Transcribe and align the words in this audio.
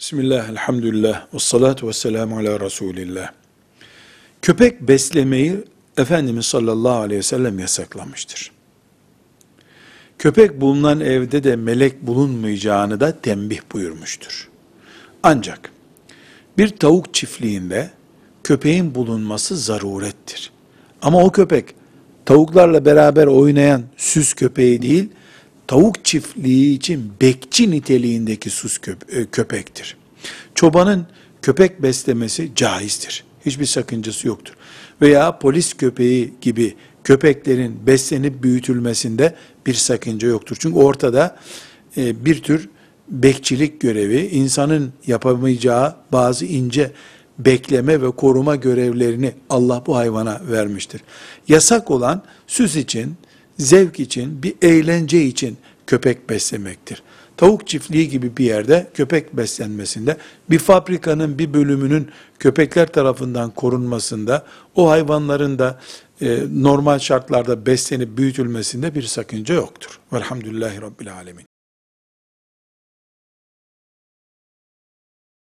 Bismillah, 0.00 0.48
elhamdülillah, 0.48 1.26
ve 1.34 1.38
salatu 1.38 1.88
ve 1.88 1.92
selamu 1.92 2.38
ala 2.38 2.60
Resulillah. 2.60 3.30
Köpek 4.42 4.80
beslemeyi 4.80 5.64
Efendimiz 5.96 6.46
sallallahu 6.46 6.98
aleyhi 6.98 7.18
ve 7.18 7.22
sellem 7.22 7.58
yasaklamıştır. 7.58 8.52
Köpek 10.18 10.60
bulunan 10.60 11.00
evde 11.00 11.44
de 11.44 11.56
melek 11.56 12.02
bulunmayacağını 12.02 13.00
da 13.00 13.20
tembih 13.20 13.60
buyurmuştur. 13.72 14.48
Ancak 15.22 15.72
bir 16.58 16.68
tavuk 16.68 17.14
çiftliğinde 17.14 17.90
köpeğin 18.44 18.94
bulunması 18.94 19.56
zarurettir. 19.56 20.52
Ama 21.02 21.24
o 21.24 21.32
köpek 21.32 21.74
tavuklarla 22.24 22.84
beraber 22.84 23.26
oynayan 23.26 23.82
süs 23.96 24.34
köpeği 24.34 24.82
değil, 24.82 25.08
tavuk 25.68 26.04
çiftliği 26.04 26.76
için 26.76 27.12
bekçi 27.20 27.70
niteliğindeki 27.70 28.50
sus 28.50 28.76
köp- 28.76 29.20
e, 29.20 29.26
köpektir. 29.26 29.96
Çobanın 30.54 31.06
köpek 31.42 31.82
beslemesi 31.82 32.50
caizdir. 32.54 33.24
Hiçbir 33.46 33.66
sakıncası 33.66 34.28
yoktur. 34.28 34.54
Veya 35.02 35.38
polis 35.38 35.74
köpeği 35.74 36.34
gibi 36.40 36.74
köpeklerin 37.04 37.86
beslenip 37.86 38.42
büyütülmesinde 38.42 39.34
bir 39.66 39.74
sakınca 39.74 40.28
yoktur. 40.28 40.56
Çünkü 40.60 40.78
ortada 40.78 41.36
e, 41.96 42.24
bir 42.24 42.42
tür 42.42 42.68
bekçilik 43.08 43.80
görevi, 43.80 44.26
insanın 44.26 44.92
yapamayacağı 45.06 45.96
bazı 46.12 46.44
ince 46.44 46.92
bekleme 47.38 48.02
ve 48.02 48.10
koruma 48.10 48.56
görevlerini 48.56 49.32
Allah 49.50 49.82
bu 49.86 49.96
hayvana 49.96 50.40
vermiştir. 50.50 51.00
Yasak 51.48 51.90
olan 51.90 52.22
süs 52.46 52.76
için, 52.76 53.14
zevk 53.58 54.00
için, 54.00 54.42
bir 54.42 54.54
eğlence 54.62 55.22
için 55.22 55.56
köpek 55.86 56.30
beslemektir. 56.30 57.02
Tavuk 57.36 57.66
çiftliği 57.66 58.08
gibi 58.08 58.36
bir 58.36 58.44
yerde 58.44 58.86
köpek 58.94 59.36
beslenmesinde, 59.36 60.16
bir 60.50 60.58
fabrikanın 60.58 61.38
bir 61.38 61.54
bölümünün 61.54 62.08
köpekler 62.38 62.86
tarafından 62.86 63.50
korunmasında, 63.50 64.44
o 64.74 64.90
hayvanların 64.90 65.58
da 65.58 65.80
e, 66.20 66.38
normal 66.52 66.98
şartlarda 66.98 67.66
beslenip 67.66 68.16
büyütülmesinde 68.16 68.94
bir 68.94 69.02
sakınca 69.02 69.54
yoktur. 69.54 70.00
Velhamdülillahi 70.12 70.82
Rabbil 70.82 71.14
Alemin. 71.14 71.47